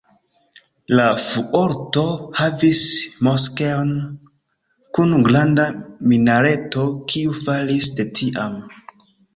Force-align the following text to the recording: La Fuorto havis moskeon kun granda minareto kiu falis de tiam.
La 0.99 1.03
Fuorto 1.25 2.05
havis 2.39 2.81
moskeon 3.29 3.93
kun 4.99 5.15
granda 5.29 5.69
minareto 6.15 6.89
kiu 7.15 7.41
falis 7.47 7.95
de 8.01 8.13
tiam. 8.23 8.63